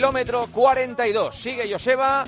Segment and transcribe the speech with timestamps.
[0.00, 1.36] kilómetro 42.
[1.36, 2.24] Sigue Joseba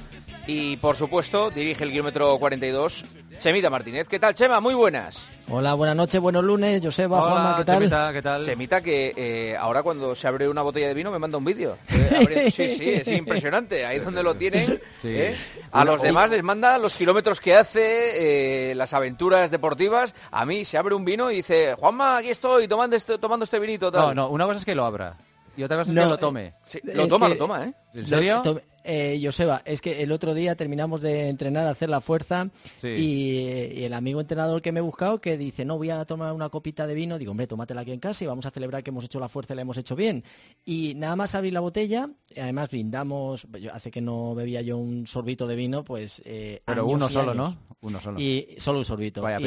[0.47, 3.03] y, por supuesto, dirige el kilómetro 42
[3.39, 4.07] Chemita Martínez.
[4.07, 4.61] ¿Qué tal, Chema?
[4.61, 5.27] Muy buenas.
[5.49, 6.83] Hola, buenas noches, buenos lunes.
[6.85, 7.79] Joseba, Juanma, ¿qué tal?
[7.79, 8.45] Chemita, ¿qué tal?
[8.45, 11.79] Chemita, que eh, ahora cuando se abre una botella de vino me manda un vídeo.
[12.13, 13.87] Eh, sí, sí, es impresionante.
[13.87, 14.79] Ahí donde lo tienen.
[15.03, 15.35] ¿eh?
[15.73, 20.13] A los demás les manda los kilómetros que hace, las aventuras deportivas.
[20.31, 23.59] A mí se abre un vino y dice, Juanma, aquí estoy tomando este, tomando este
[23.59, 23.91] vinito.
[23.91, 25.17] No, no, una cosa es que lo abra.
[25.57, 26.55] Y otra cosa es que lo tome.
[26.85, 27.75] lo toma, lo toma, ¿eh?
[27.95, 28.43] ¿En serio?
[28.85, 32.49] Eh, Joseba, es que el otro día terminamos de entrenar, hacer la fuerza
[32.83, 36.49] y, el amigo entrenador que me he buscado que dice, no, voy a tomar una
[36.49, 39.05] copita de vino, digo, hombre, tómatela aquí en casa y vamos a celebrar que hemos
[39.05, 40.25] hecho la fuerza y la hemos hecho bien.
[40.65, 45.47] Y nada más abrir la botella, además brindamos, hace que no bebía yo un sorbito
[45.47, 46.23] de vino, pues...
[46.25, 47.57] Eh, Pero uno solo, ¿no?
[47.83, 48.21] Uno solo.
[48.21, 49.23] Y solo un sorbito.
[49.23, 49.41] Vaya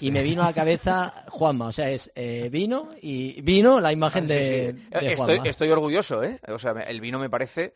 [0.00, 3.92] y, me vino a la cabeza Juanma, o sea, es eh, vino y vino la
[3.92, 6.38] imagen ah, de, estoy, Estoy orgulloso, ¿eh?
[6.48, 7.72] O sea, el vino me parece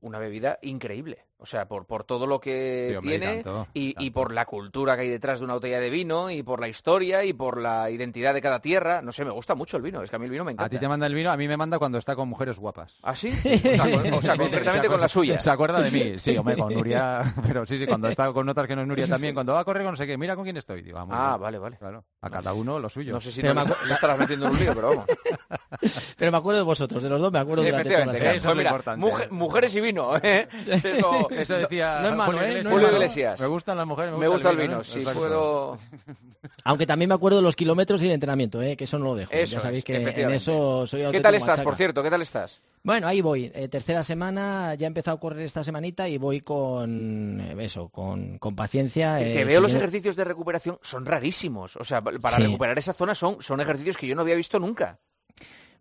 [0.00, 1.24] una bebida increíble.
[1.40, 5.38] O sea, por, por todo lo que tiene y, por la cultura que hay detrás
[5.38, 8.60] de una botella de vino y por la historia y por la identidad de cada
[8.60, 9.02] tierra.
[9.02, 10.02] No sé, me gusta mucho el vino.
[10.02, 10.66] Es que a mí el vino me encanta.
[10.66, 12.98] A ti te manda el vino, a mí me manda cuando está con mujeres guapas.
[13.02, 13.28] ¿Ah, sí?
[14.18, 15.40] O sea, concretamente con la suya.
[15.40, 17.22] Se acuerda de mí, sí, hombre, con Nuria.
[17.46, 19.34] Pero sí, sí, cuando está con otras que no es Nuria también.
[19.34, 20.82] Cuando va a correr con no sé qué, mira con quién estoy.
[20.82, 21.76] Digo, ah, vale, vale.
[21.76, 23.12] Claro, a cada uno lo suyo.
[23.12, 23.62] No sé si no me
[23.94, 25.06] estarás metiendo en un lío, pero vamos.
[26.16, 27.80] Pero me acuerdo de vosotros, de los dos me acuerdo de la
[28.34, 29.28] Eso es importante.
[29.30, 30.48] mujeres y vino, ¿eh?
[31.30, 32.00] Eso, decía...
[32.02, 32.62] No es malo, ¿eh?
[32.64, 33.40] Julio Iglesias.
[33.40, 34.84] Me gustan las mujeres, me, gusta, el vino.
[34.84, 35.78] Si puedo...
[36.64, 38.76] Aunque también me acuerdo de los kilómetros y el entrenamiento, ¿eh?
[38.76, 39.32] que eso no lo dejo.
[39.32, 42.02] ya sabéis que en eso soy ¿Qué tal estás, por cierto?
[42.02, 42.60] ¿Qué tal estás?
[42.82, 43.50] Bueno, ahí voy.
[43.54, 47.88] Eh, tercera semana, ya he empezado a correr esta semanita y voy con eh, eso,
[47.88, 49.18] con, paciencia.
[49.18, 51.76] que veo los ejercicios de recuperación son rarísimos.
[51.76, 54.98] O sea, para recuperar esa zona son, son ejercicios que yo no había visto nunca.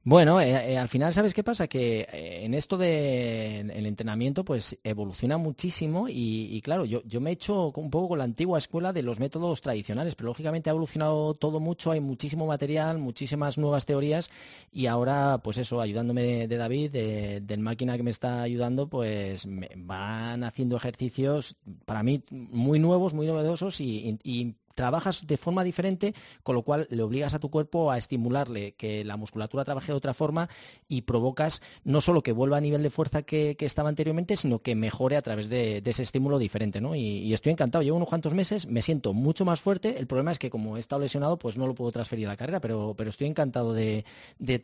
[0.09, 1.68] Bueno, eh, eh, al final, ¿sabes qué pasa?
[1.68, 7.34] Que eh, en esto del entrenamiento, pues evoluciona muchísimo y, claro, yo, yo, me he
[7.34, 11.34] hecho un poco con la antigua escuela de los métodos tradicionales, pero lógicamente ha evolucionado
[11.34, 14.31] todo mucho, hay muchísimo material, muchísimas nuevas teorías
[14.72, 16.91] y ahora, pues eso, ayudándome de, David,
[17.41, 23.13] del máquina que me está ayudando, pues me van haciendo ejercicios para mí muy nuevos,
[23.13, 27.90] muy novedosos y trabajas de forma diferente, con lo cual le obligas a tu cuerpo
[27.90, 30.50] a estimularle que la musculatura trabaje de otra forma
[30.88, 34.76] y provocas no solo que vuelva a nivel de fuerza que, estaba anteriormente, sino que
[34.76, 36.80] mejore a través de, ese estímulo diferente.
[36.80, 36.96] ¿no?
[36.96, 37.82] Y, estoy encantado.
[37.82, 39.98] Llevo unos cuantos meses, me siento mucho más fuerte.
[39.98, 42.38] El problema es que como he estado lesionado, pues no lo puedo transferir a la
[42.38, 44.06] carrera, pero, pero estoy encantado de,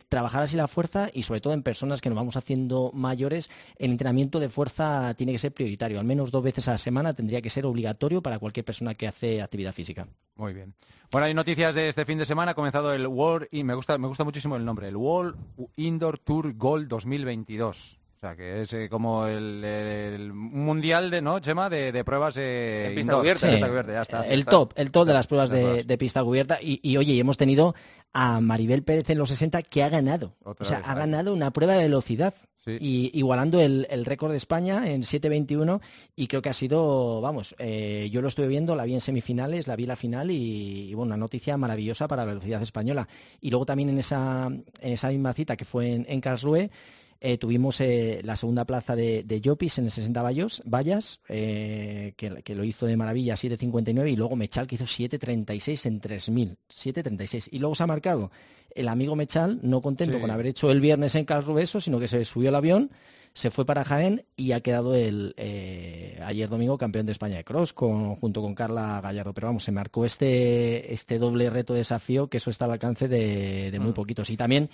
[0.08, 3.90] trabajar así la fuerza y sobre todo en personas que nos vamos haciendo mayores, el
[3.90, 6.00] entrenamiento de fuerza tiene que ser prioritario.
[6.00, 9.08] Al menos dos veces a la semana tendría que ser obligatorio para cualquier persona que
[9.08, 10.03] hace actividad física.
[10.36, 10.74] Muy bien.
[11.12, 12.52] Bueno, hay noticias de este fin de semana.
[12.52, 15.36] Ha comenzado el World, y me gusta, me gusta muchísimo el nombre, el World
[15.76, 18.00] Indoor Tour Gold 2022.
[18.16, 21.70] O sea, que es eh, como el, mundial de, ¿no, Chema?
[21.70, 23.94] De, pruebas eh, pista cubierta.
[23.94, 26.58] ya está, el top, el top de las pruebas de, pista cubierta.
[26.62, 27.76] Y, y, oye, hemos tenido
[28.14, 30.36] a Maribel Pérez en los 60 que ha ganado.
[30.44, 32.34] o sea, ha ganado una prueba de velocidad.
[32.66, 35.82] Y igualando el, récord de España en 7.21
[36.16, 39.68] y creo que ha sido, vamos, eh, yo lo estuve viendo, la vi en semifinales,
[39.68, 43.08] la vi la final y, bueno, una noticia maravillosa para la velocidad española.
[43.42, 46.70] Y luego también en esa, en esa misma cita que fue en, en Karlsruhe,
[47.26, 52.56] eh, tuvimos eh, la segunda plaza de, de Jopis en el 60 vallas, que, que,
[52.56, 57.48] lo hizo de maravilla, 7.59, y luego Mechal que hizo 7.36 en 3.000, 7.36.
[57.50, 58.30] Y luego se ha marcado
[58.76, 62.26] el amigo Mechal, no contento con haber hecho el viernes en Carlos sino que se
[62.26, 62.92] subió al avión,
[63.34, 67.44] se fue para Jaén y ha quedado el eh, ayer domingo campeón de España de
[67.44, 69.34] cross junto con Carla Gallardo.
[69.34, 73.76] Pero vamos, se marcó este, este doble reto desafío que eso está al alcance de,
[73.80, 73.96] muy mm.
[73.96, 74.30] poquitos.
[74.30, 74.70] Y también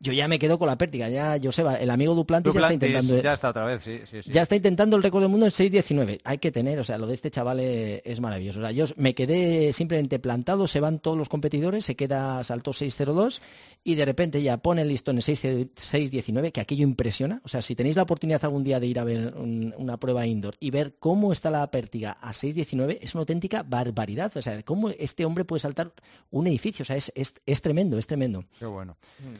[0.00, 1.08] yo ya me quedo con la pértiga.
[1.08, 3.20] Ya, Joseba, el amigo Duplantis, ya está intentando.
[3.20, 6.20] Ya está otra vez, sí, Ya está intentando el récord del mundo en 6.19.
[6.22, 8.60] Hay que tener, o sea, lo de este chaval es, maravilloso.
[8.60, 12.70] O sea, yo me quedé simplemente plantado, se van todos los competidores, se queda, saltó
[12.70, 13.40] 6.02
[13.82, 17.40] y de repente ya pone el listón en 6.19, que aquello impresiona.
[17.44, 20.54] O sea, si tenéis la oportunidad algún día de ir a ver una prueba indoor
[20.60, 24.36] y ver cómo está la pértiga a 6.19, es una auténtica barbaridad.
[24.36, 25.92] O sea, cómo este hombre puede saltar
[26.30, 26.82] un edificio.
[26.82, 28.44] O sea, es, es, tremendo, es tremendo.
[28.58, 28.96] Qué bueno.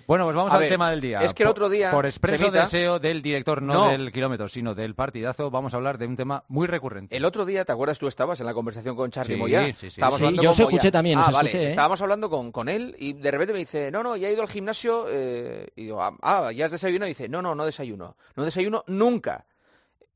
[0.06, 1.20] Bueno, pues vamos al tema del día.
[1.22, 1.90] Es que el otro día.
[1.90, 6.06] Por expreso deseo del director, no, del kilómetro, sino del partidazo, vamos a hablar de
[6.06, 7.16] un tema muy recurrente.
[7.16, 7.98] El otro día, ¿te acuerdas?
[7.98, 9.66] Tú estabas en la conversación con Charlie Moya.
[9.66, 10.00] Sí, sí, sí.
[10.40, 11.18] yo os escuché también.
[11.18, 11.50] Ah, vale.
[11.50, 11.68] ¿eh?
[11.68, 14.42] Estábamos hablando con, con él y de repente me dice, no, no, ya he ido
[14.42, 15.06] al gimnasio.
[15.08, 17.08] Eh", y digo, ah, ah, ya has desayunado.
[17.08, 18.16] Y dice, no, no, no desayuno.
[18.36, 19.46] No desayuno nunca.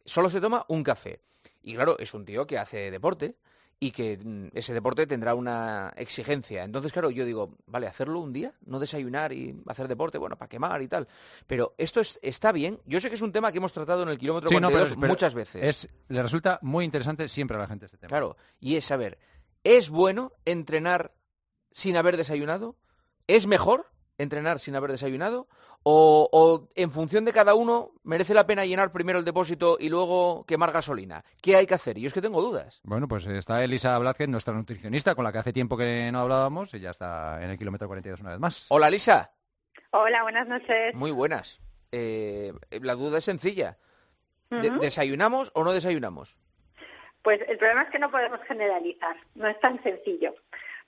[0.05, 1.21] Solo se toma un café.
[1.63, 3.37] Y claro, es un tío que hace deporte
[3.83, 6.63] y que mm, ese deporte tendrá una exigencia.
[6.63, 10.49] Entonces, claro, yo digo, vale, hacerlo un día, no desayunar y hacer deporte, bueno, para
[10.49, 11.09] quemar y tal.
[11.49, 12.79] Pero esto es, está bien.
[12.87, 14.51] Yo sé que es un tema que hemos tratado en el kilómetro
[14.99, 15.65] muchas veces.
[15.65, 18.11] Es, le resulta muy interesante siempre a la gente este tema.
[18.11, 19.19] Claro, y es saber,
[19.65, 21.13] ¿es bueno entrenar
[21.73, 22.77] sin haber desayunado?
[23.27, 25.49] ¿Es mejor entrenar sin haber desayunado?
[25.85, 30.45] O, en función de cada uno merece la pena llenar primero el depósito y luego
[30.47, 31.25] quemar gasolina.
[31.41, 31.99] ¿Qué hay que hacer?
[31.99, 32.81] Yo es que tengo dudas.
[32.85, 36.73] Bueno, pues está Elisa Blázquez, nuestra nutricionista, con la que hace tiempo que no hablábamos,
[36.75, 38.67] y ya está en el kilómetro 42 una vez más.
[38.69, 39.33] Hola, Elisa.
[39.91, 40.95] Hola, buenas noches.
[40.95, 41.61] Muy buenas.
[41.91, 43.79] Eh, la duda es sencilla.
[44.51, 46.37] ¿Desayunamos o no desayunamos?
[47.23, 50.35] Pues el problema es que no podemos generalizar, no es tan sencillo.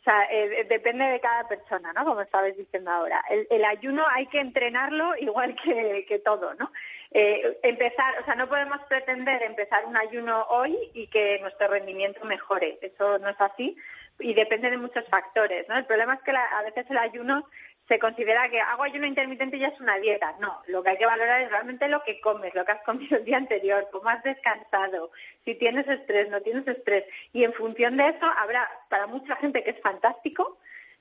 [0.05, 2.05] O sea, eh, depende de cada persona, ¿no?
[2.05, 3.25] Como estabais diciendo ahora.
[3.31, 6.71] El, ayuno hay que entrenarlo igual que, todo, ¿no?
[7.11, 12.23] Eh, empezar, o sea, no podemos pretender empezar un ayuno hoy y que nuestro rendimiento
[12.27, 12.79] mejore.
[12.83, 13.79] Eso no es así
[14.19, 15.77] y depende de muchos factores, ¿no?
[15.79, 17.49] El problema es que a veces el ayuno
[17.89, 20.37] se considera que hago ayuno intermitente ya es una dieta.
[20.41, 23.19] No, lo que hay que valorar es realmente lo que comes, lo que has comido
[23.19, 25.11] el día anterior, cómo has descansado,
[25.45, 27.05] si tienes estrés, no tienes estrés.
[27.33, 30.59] Y en función de eso habrá para mucha gente que es fantástico,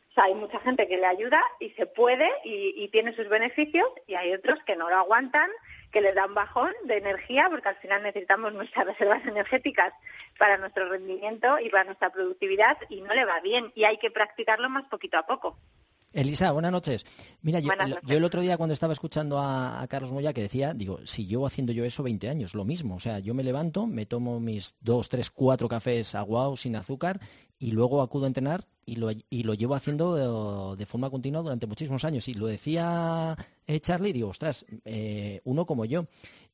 [0.10, 3.28] o sea, hay mucha gente que le ayuda y se puede y, y tiene sus
[3.30, 5.50] beneficios y hay otros que no lo aguantan,
[5.92, 9.94] que les da un bajón de energía porque al final necesitamos nuestras reservas energéticas
[10.38, 14.12] para nuestro rendimiento y para nuestra productividad y no le va bien y hay que
[14.12, 15.58] practicarlo más poquito a poco.
[16.14, 17.06] Elisa, buenas noches.
[17.42, 17.72] Mira, yo,
[18.08, 21.74] el otro día cuando estaba escuchando a, Carlos Moya que decía, digo, si llevo haciendo
[21.74, 22.96] yo eso 20 años, lo mismo.
[22.96, 27.20] O sea, yo me levanto, me tomo mis dos, tres, cuatro cafés aguados sin azúcar
[27.58, 31.66] y luego acudo a entrenar y lo, y lo llevo haciendo de, forma continua durante
[31.66, 32.28] muchísimos años.
[32.28, 36.06] Y lo decía eh, Charlie, digo, ostras, eh, uno como yo.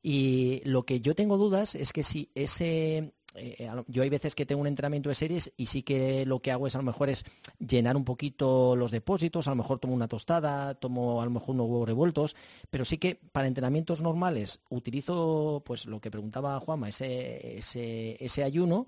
[0.01, 4.45] Y lo que yo tengo dudas es que si ese eh, yo hay veces que
[4.45, 7.09] tengo un entrenamiento de series y sí que lo que hago es a lo mejor
[7.09, 7.25] es
[7.59, 11.55] llenar un poquito los depósitos, a lo mejor tomo una tostada, tomo a lo mejor
[11.55, 12.35] unos huevos revueltos,
[12.69, 18.87] pero sí que para entrenamientos normales utilizo pues lo que preguntaba Juanma, ese, ese, ayuno,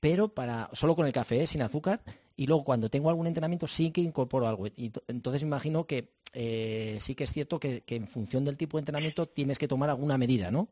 [0.00, 1.46] pero para solo con el café, ¿eh?
[1.46, 2.02] sin azúcar,
[2.36, 4.66] y luego cuando tengo algún entrenamiento sí que incorporo algo.
[4.66, 8.82] Y entonces imagino que eh, sí que es cierto que en función del tipo de
[8.82, 10.68] entrenamiento tienes que tomar alguna medida, ¿no?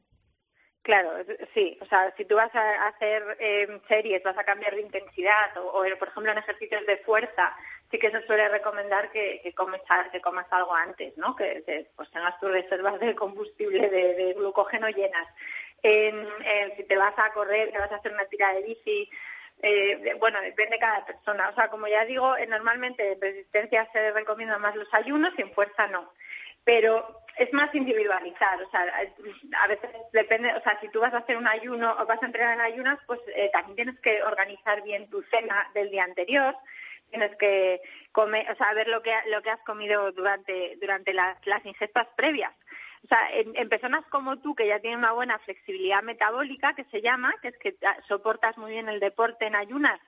[0.86, 1.10] Claro,
[1.52, 1.76] sí.
[1.80, 5.82] O sea, si tú vas a hacer em, series, vas a cambiar de intensidad o,
[5.98, 7.56] por ejemplo, en ejercicios de fuerza,
[7.90, 9.80] sí que se suele recomendar que, que, comes,
[10.12, 11.34] que comas algo antes, ¿no?
[11.34, 15.26] Que, pues tengas tus reservas de combustible, de, glucógeno llenas.
[15.82, 19.10] si te vas a correr, que vas a hacer una tira de bici,
[19.62, 21.48] eh, bueno, depende de cada persona.
[21.48, 25.42] O sea, como ya digo, eh, normalmente en resistencia se recomiendan más los ayunos y
[25.42, 26.12] en fuerza no.
[26.62, 28.82] Pero es más individualizar, o sea,
[29.62, 32.26] a veces depende, o sea, si tú vas a hacer un ayuno o vas a
[32.26, 36.56] entrenar en ayunas, pues eh, también tienes que organizar bien tu cena del día anterior,
[37.10, 41.36] tienes que comer, o sea, ver lo que lo que has comido durante durante las,
[41.44, 42.52] las ingestas previas.
[43.04, 46.84] O sea, en, en, personas como tú que ya tienen una buena flexibilidad metabólica, que
[46.90, 47.76] se llama, que es que
[48.08, 50.00] soportas muy bien el deporte en ayunas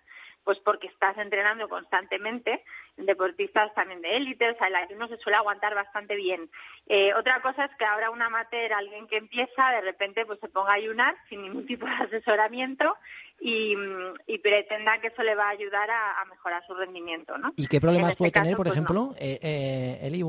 [0.48, 2.64] pues porque estás entrenando constantemente,
[2.99, 6.50] deportistas también de élite, o sea, el ayuno se suele aguantar bastante bien.
[6.87, 10.49] Eh, otra cosa es que ahora un amateur, alguien que empieza, de repente pues se
[10.49, 12.97] ponga a ayunar sin ningún tipo de asesoramiento
[13.40, 13.76] y,
[14.43, 17.52] pretenda que eso le va a ayudar a, mejorar su rendimiento, ¿no?
[17.57, 20.25] ¿Y qué problemas este puede tener, por pues, ejemplo, eh, eh, Eli,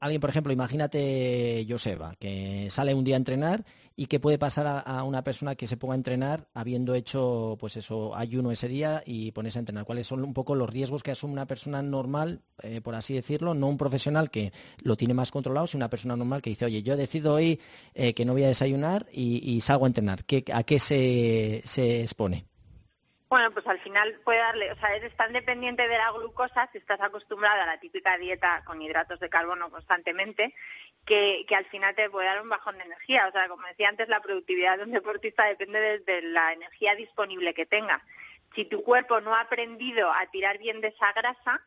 [0.00, 3.64] alguien, por ejemplo, imagínate Joseba, que sale un día a entrenar
[3.94, 7.76] y que puede pasar a, una persona que se ponga a entrenar habiendo hecho, pues
[7.76, 9.84] eso, ayuno ese día y ponerse a entrenar.
[9.84, 12.11] ¿Cuáles son un poco los riesgos que asume una persona normal,
[12.62, 14.52] eh, por así decirlo, no un profesional que
[14.82, 17.60] lo tiene más controlado, sino una persona normal que dice, oye, yo decido hoy
[17.94, 20.24] eh, que no voy a desayunar y, salgo a entrenar.
[20.24, 21.62] ¿Qué, ¿A qué se,
[22.02, 22.46] expone?
[23.28, 26.78] Bueno, pues al final puede darle, o sea, eres tan dependiente de la glucosa si
[26.78, 30.54] estás acostumbrada a la típica dieta con hidratos de carbono constantemente,
[31.06, 33.26] que, que al final te puede dar un bajón de energía.
[33.28, 37.54] O sea, como decía antes, la productividad de un deportista depende de, la energía disponible
[37.54, 38.04] que tenga.
[38.54, 41.62] Si tu cuerpo no ha aprendido a tirar bien de esa grasa,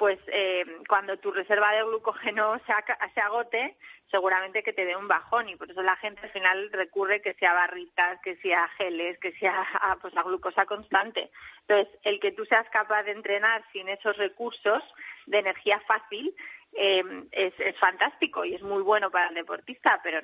[0.00, 3.76] pues eh, cuando tu reserva de glucógeno se, agote,
[4.10, 7.34] seguramente que te dé un bajón y por eso la gente al final recurre que
[7.34, 9.62] sea barritas, que sea geles, que sea
[10.00, 11.30] pues la glucosa constante.
[11.68, 14.82] Entonces, el que tú seas capaz de entrenar sin esos recursos
[15.26, 16.34] de energía fácil
[16.72, 20.20] eh, es, es, fantástico y es muy bueno para el deportista, pero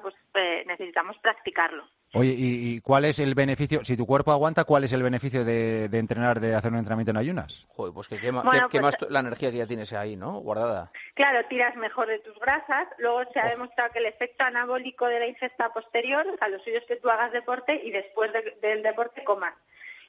[0.00, 1.90] pues, eh, necesitamos practicarlo.
[2.14, 3.84] Oye, ¿y, cuál es el beneficio?
[3.84, 7.18] Si tu cuerpo aguanta, ¿cuál es el beneficio de, entrenar, de hacer un entrenamiento en
[7.18, 7.66] ayunas?
[7.68, 10.40] Joder, pues que quema, pues la energía que ya tienes ahí, ¿no?
[10.40, 10.90] Guardada.
[11.12, 12.88] Claro, tiras mejor de tus grasas.
[12.96, 13.50] Luego se ha oh.
[13.50, 16.96] demostrado que el efecto anabólico de la ingesta posterior, o sea, lo suyo es que
[16.96, 18.30] tú hagas deporte y después
[18.62, 19.52] del deporte comas.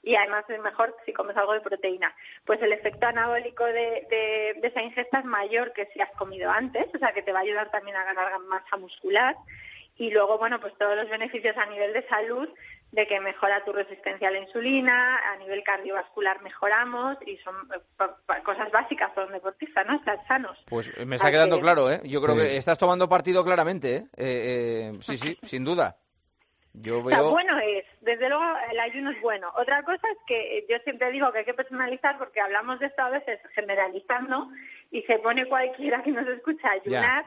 [0.01, 2.15] y además es mejor si comes algo de proteína.
[2.46, 6.88] Pues el efecto anabólico de, de, esa ingesta es mayor que si has comido antes,
[6.96, 9.36] o sea que te va a ayudar también a ganar masa muscular.
[10.00, 12.48] Y luego, bueno, pues todos los beneficios a nivel de salud
[12.94, 18.41] de que mejora tu resistencia a la insulina, a nivel cardiovascular mejoramos y son eh,
[18.44, 19.96] cosas básicas para un deportista, ¿no?
[19.96, 20.58] Estar sanos.
[20.68, 22.00] Pues me está quedando claro, ¿eh?
[22.06, 24.08] Yo creo que estás tomando partido claramente, ¿eh?
[24.15, 25.98] eh, eh sí, sí, sin duda.
[26.72, 27.32] Yo veo...
[27.32, 29.51] bueno es, desde luego el ayuno es bueno.
[29.58, 33.01] Otra cosa es que yo siempre digo que hay que personalizar porque hablamos de esto
[33.01, 34.50] a veces generalizando
[34.91, 37.25] y se pone cualquiera que nos escucha ayunar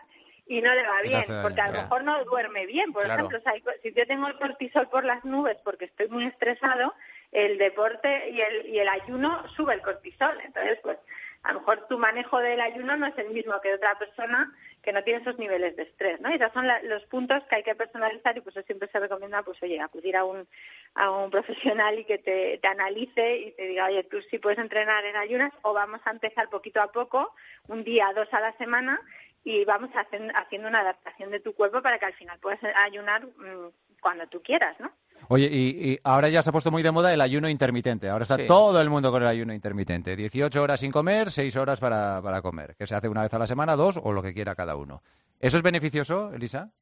[0.52, 2.92] y no le va bien, porque a lo mejor no duerme bien.
[2.92, 3.38] Por ejemplo,
[3.82, 6.94] si yo tengo el cortisol por las nubes porque estoy muy estresado,
[7.30, 10.38] el deporte y el, y el ayuno sube el cortisol.
[10.44, 10.98] Entonces, pues
[11.42, 14.54] a lo mejor tu manejo del ayuno no es el mismo que de otra persona
[14.82, 16.30] que no tiene esos niveles de estrés, ¿no?
[16.30, 19.42] Y esos son los puntos que hay que personalizar y pues eso siempre se recomienda,
[19.42, 20.46] pues oye, acudir a un,
[20.94, 24.58] a un profesional y que te, te analice y te diga, oye, tú sí puedes
[24.58, 27.34] entrenar en ayunas o vamos a empezar poquito a poco,
[27.68, 29.00] un día, dos a la semana
[29.44, 33.70] y vamos haciendo una adaptación de tu cuerpo para que al final puedas ayunar mm,
[34.00, 34.92] cuando tú quieras, ¿no?
[35.28, 38.08] Oye, y, ahora ya se ha puesto muy de moda el ayuno intermitente.
[38.08, 40.16] Ahora está todo el mundo con el ayuno intermitente.
[40.16, 42.74] 18 horas sin comer, 6 horas para, para comer.
[42.76, 45.02] Que se hace una vez a la semana, dos o lo que quiera cada uno.
[45.38, 46.72] ¿Eso es beneficioso, Elisa?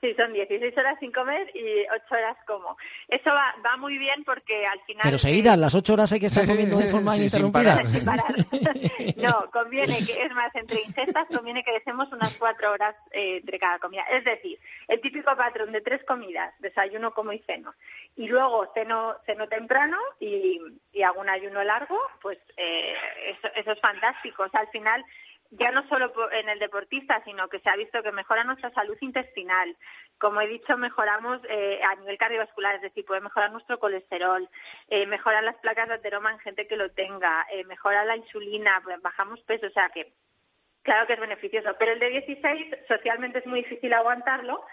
[0.00, 2.76] Sí, son 16 horas sin comer y 8 horas como.
[3.08, 5.02] Eso va, va muy bien porque al final...
[5.02, 7.84] Pero seguidas, las 8 horas hay que estar comiendo de forma ininterrumpida.
[7.90, 8.32] Sin parar.
[9.16, 13.58] no, conviene que, es más, entre ingestas conviene que dejemos unas 4 horas eh, entre
[13.58, 14.04] cada comida.
[14.12, 17.74] Es decir, el típico patrón de tres comidas, desayuno, como y ceno,
[18.14, 20.60] y luego ceno, ceno temprano y,
[20.92, 22.94] y hago un ayuno largo, pues eh,
[23.26, 24.44] eso, eso es fantástico.
[24.44, 25.04] O sea, al final
[25.50, 28.96] ya no solo en el deportista, sino que se ha visto que mejora nuestra salud
[29.00, 29.76] intestinal.
[30.18, 34.48] Como he dicho, mejoramos eh, a nivel cardiovascular, es decir, puede mejorar nuestro colesterol,
[34.88, 38.80] eh, mejoran las placas de ateroma en gente que lo tenga, eh, mejora la insulina,
[38.84, 40.12] pues, bajamos peso, o sea que
[40.82, 41.76] claro que es beneficioso.
[41.78, 44.64] Pero el de 16 socialmente es muy difícil aguantarlo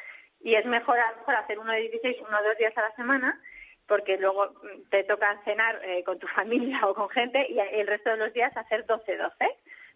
[0.42, 3.42] y es mejor, mejor hacer uno de 16 uno o dos días a la semana
[3.88, 7.88] porque luego mm, te toca cenar eh, con tu familia o con gente y el
[7.88, 9.32] resto de los días hacer 12-12.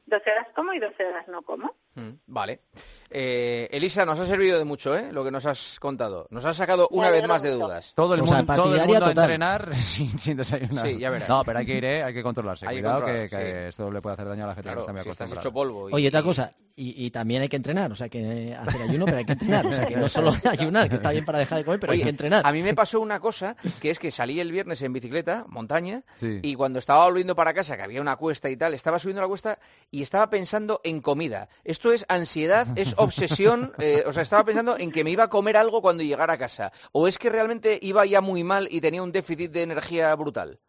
[0.09, 1.75] 12 horas como y 12 horas no como.
[1.96, 2.62] Mm, vale.
[3.10, 5.12] Eh, Elisa, nos ha servido de mucho ¿eh?
[5.12, 6.27] lo que nos has contado.
[6.29, 7.93] Nos has sacado una vez más de dudas.
[7.96, 10.86] Todo el mundo, todo el mundo a entrenar sin, sin, desayunar.
[10.86, 11.27] Sí, ya verás.
[11.27, 12.03] No, pero hay que ir, ¿eh?
[12.03, 12.67] hay que controlarse.
[12.67, 15.41] Hay Cuidado que, esto le puede hacer daño a la gente que está muy acostumbrada.
[15.41, 15.89] hecho polvo.
[15.91, 19.25] Oye, otra cosa, y, también hay que entrenar, o sea, que hacer ayuno, pero hay
[19.25, 19.65] que entrenar.
[19.65, 22.01] O sea, que no solo ayunar, que está bien para dejar de comer, pero hay
[22.01, 22.46] que entrenar.
[22.46, 26.03] A mí me pasó una cosa, que es que salí el viernes en bicicleta, montaña,
[26.22, 29.27] y cuando estaba volviendo para casa, que había una cuesta y tal, estaba subiendo la
[29.27, 29.60] cuesta
[29.91, 31.50] y estaba pensando en comida.
[31.65, 35.29] Esto es ansiedad, es obsesión, eh, o sea, estaba pensando en que me iba a
[35.29, 36.71] comer algo cuando llegara a casa.
[36.91, 40.59] ¿O es que realmente iba ya muy mal y tenía un déficit de energía brutal?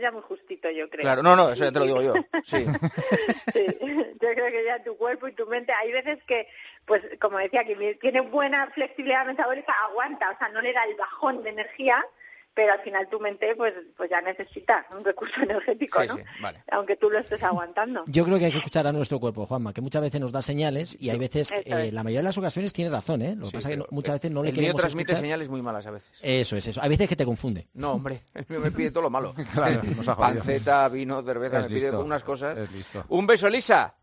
[0.00, 1.02] ya muy justito, yo creo.
[1.02, 2.14] Claro, no, no, eso ya te lo digo yo.
[2.44, 2.64] Sí.
[3.52, 3.66] sí.
[3.80, 6.48] Yo creo que ya tu cuerpo y tu mente, hay veces que,
[6.86, 10.96] pues, como decía, que tiene buena flexibilidad metabólica, aguanta, o sea, no le da el
[10.96, 12.04] bajón de energía,
[12.54, 16.18] pero al final tu mente pues pues ya necesita un recurso energético, ¿no?
[16.70, 18.04] Aunque tú lo estés aguantando.
[18.06, 20.42] Yo creo que hay que escuchar a nuestro cuerpo, Juanma, que muchas veces nos da
[20.42, 23.34] señales y hay veces, eh, la mayoría de las ocasiones tiene razón, ¿eh?
[23.36, 25.90] Lo que pasa es que muchas veces no le queremos transmite señales muy malas a
[25.90, 26.10] veces.
[26.22, 26.80] Eso es eso.
[26.82, 27.66] Hay veces que te confunde.
[27.74, 29.34] No, hombre, me pide todo lo malo.
[30.18, 32.56] Panceta, vino, cerveza, me pide unas cosas.
[33.08, 33.94] Un beso, Lisa.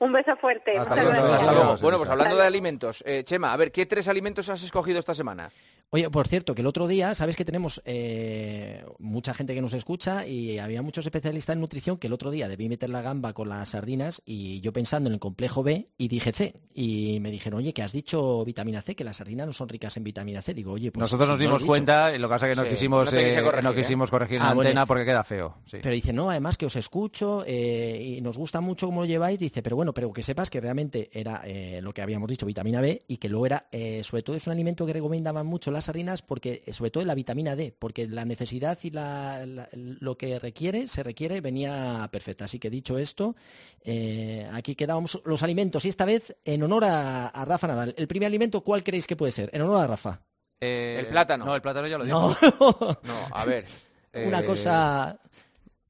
[0.00, 0.78] Un beso fuerte.
[0.78, 1.76] Hasta luego.
[1.78, 5.14] Bueno, pues hablando de alimentos, eh, Chema, a ver, ¿qué tres alimentos has escogido esta
[5.14, 5.50] semana?
[5.90, 9.72] Oye, por cierto, que el otro día, sabes que tenemos eh, mucha gente que nos
[9.72, 13.32] escucha y había muchos especialistas en nutrición que el otro día debí meter la gamba
[13.32, 16.60] con las sardinas y yo pensando en el complejo B y dije C.
[16.74, 19.96] Y me dijeron, oye, que has dicho vitamina C, que las sardinas no son ricas
[19.96, 20.52] en vitamina C.
[20.52, 21.00] Digo, oye, pues.
[21.00, 24.10] Nosotros nos dimos cuenta, y lo que pasa es que no quisimos, eh, no, quisimos
[24.10, 25.56] corregir la ah, antena porque queda feo.
[25.70, 29.38] Pero dice, no, además que os escucho eh, y nos gusta mucho cómo lo lleváis.
[29.38, 31.44] Dice, pero bueno, pero que sepas que realmente era
[31.80, 33.66] lo que habíamos dicho, vitamina B, y que luego era,
[34.02, 37.56] sobre todo, es un alimento que recomendaban mucho las sardinas porque, sobre todo la vitamina
[37.56, 42.44] D, porque la necesidad y lo que requiere, se requiere, venía perfecta.
[42.44, 43.36] Así que dicho esto,
[43.82, 47.94] eh, aquí quedábamos los alimentos y esta vez en honor a, Rafa Nadal.
[47.96, 49.50] El primer alimento, ¿cuál creéis que puede ser?
[49.52, 50.20] En honor a Rafa.
[50.60, 51.44] Eh, el plátano.
[51.44, 52.36] No, el plátano ya lo digo.
[53.02, 53.66] No, a ver.
[54.14, 55.18] Una cosa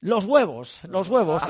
[0.01, 1.43] Los huevos, los huevos.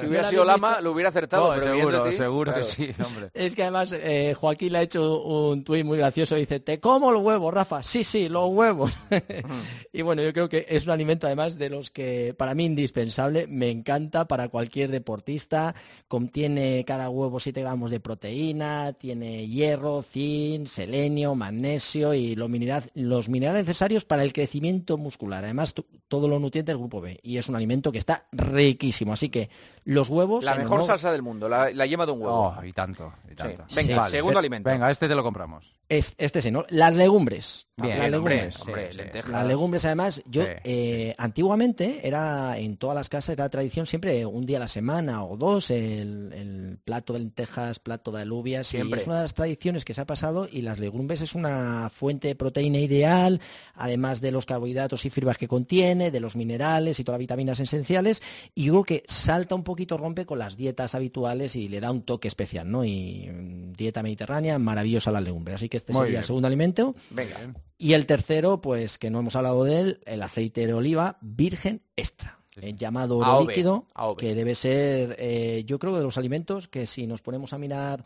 [0.00, 1.54] si hubiera sido Lama, lo hubiera acertado.
[1.60, 3.30] seguro, seguro que sí, hombre.
[3.32, 6.34] Es que además eh, Joaquín le ha hecho un tuit muy gracioso.
[6.34, 7.84] Dice, te como los huevos, Rafa.
[7.84, 8.92] Sí, sí, los huevos.
[9.92, 13.46] y bueno, yo creo que es un alimento además de los que para mí indispensable.
[13.46, 15.76] Me encanta para cualquier deportista.
[16.08, 22.50] Contiene cada huevo 7 gramos de proteína, tiene hierro, zinc, selenio, magnesio y los,
[22.94, 25.44] los minerales necesarios para el crecimiento muscular.
[25.44, 25.74] Además,
[26.08, 27.20] todos los nutrientes del grupo B.
[27.22, 29.12] Y es un alimento que está riquísimo.
[29.12, 29.50] Así que
[29.84, 30.44] los huevos...
[30.44, 32.54] La mejor salsa del mundo, la, yema de un huevo.
[32.58, 33.64] Oh, y tanto, y tanto.
[33.74, 34.68] Venga, segundo alimento.
[34.68, 35.74] Venga, este te lo compramos.
[35.88, 36.64] Es, este sí, ¿no?
[36.70, 37.66] Las legumbres.
[37.76, 38.60] Bien, las legumbres.
[39.28, 44.46] las legumbres, además, yo eh, antiguamente era en todas las casas era tradición siempre un
[44.46, 48.68] día a la semana o dos el, plato de lentejas, plato de alubias.
[48.68, 49.00] Siempre.
[49.00, 52.28] es una de las tradiciones que se ha pasado y las legumbres es una fuente
[52.28, 53.40] de proteína ideal,
[53.74, 57.60] además de los carbohidratos y fibras que contiene, de los minerales y todas las vitaminas
[57.60, 58.22] esenciales.
[58.54, 61.90] Y yo creo que salta un poquito, rompe con las dietas habituales y le da
[61.90, 62.84] un toque especial, ¿no?
[62.84, 65.54] Y mm, dieta mediterránea, maravillosa la legumbre.
[65.54, 66.94] Así que este sería el segundo alimento.
[67.10, 67.54] Venga.
[67.78, 71.82] Y el tercero, pues que no hemos hablado de él, el aceite de oliva virgen
[71.96, 72.38] extra.
[72.60, 73.86] El llamado oro líquido,
[74.16, 78.04] que debe ser, eh, yo creo, de los alimentos que si nos ponemos a mirar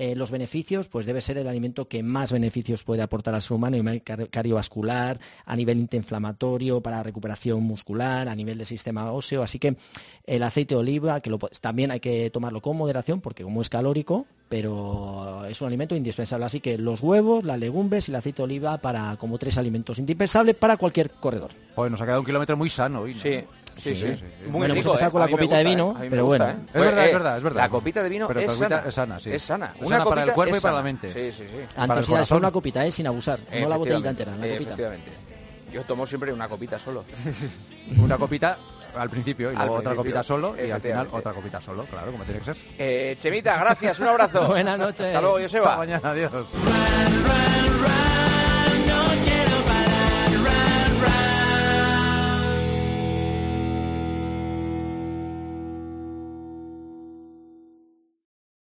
[0.00, 3.54] eh, los beneficios, pues debe ser el alimento que más beneficios puede aportar al ser
[3.54, 9.42] humano a nivel cardiovascular, a nivel antiinflamatorio, para recuperación muscular, a nivel del sistema óseo.
[9.42, 9.76] Así que
[10.24, 14.24] el aceite de oliva, que también hay que tomarlo con moderación, porque como es calórico,
[14.48, 16.46] pero es un alimento indispensable.
[16.46, 19.98] Así que los huevos, las legumbres y el aceite de oliva para como tres alimentos
[19.98, 21.50] indispensables para cualquier corredor.
[21.74, 23.14] Pues nos ha quedado un kilómetro muy sano hoy.
[23.14, 23.40] Sí.
[23.78, 24.06] Sí, sí.
[24.46, 26.48] Muy bueno, rico, hemos con la copita de vino, pero bueno.
[26.48, 26.56] ¿eh?
[26.74, 27.60] Es verdad, es verdad, es verdad.
[27.62, 28.82] La copita de vino es, sana.
[28.86, 29.18] es sana.
[29.18, 29.32] sí.
[29.32, 29.74] Es sana.
[29.80, 31.12] Una para el cuerpo y para la mente.
[31.12, 31.64] Sí, sí, sí.
[31.76, 32.92] Antes solo una copita, ¿eh?
[32.92, 33.38] sin abusar.
[33.60, 34.54] No la botellita entera, la copita.
[34.54, 35.10] Efectivamente.
[35.72, 37.04] Yo tomo siempre una copita solo.
[37.98, 38.58] una copita
[38.96, 42.24] al principio y luego otra copita solo y al final otra copita solo, claro, como
[42.24, 42.56] tiene que ser.
[42.78, 44.46] Eh, Chemita, gracias, un abrazo.
[44.48, 45.06] Buenas noches.
[45.06, 45.66] Hasta luego, Joseba.
[45.68, 46.32] Hasta mañana, adiós.